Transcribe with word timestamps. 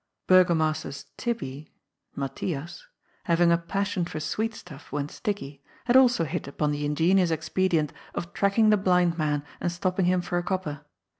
Burgomaster's 0.25 1.03
'^ 1.03 1.07
Tibbie'' 1.15 1.67
(Matthias), 2.15 2.87
having 3.25 3.51
a 3.51 3.57
passion 3.59 4.03
for 4.03 4.19
sweet 4.19 4.55
stuff, 4.55 4.91
when 4.91 5.07
sticky, 5.09 5.61
had 5.85 5.95
also 5.95 6.23
hit 6.25 6.47
upon 6.47 6.71
the 6.71 6.85
in 6.87 6.95
genious 6.95 7.29
expedient 7.29 7.93
of 8.15 8.33
tracking 8.33 8.71
the 8.71 8.77
blind 8.77 9.19
man 9.19 9.43
and 9.59 9.71
stopping 9.71 10.05
him 10.07 10.21
for 10.21 10.39
a 10.39 10.43
copper. 10.43 10.81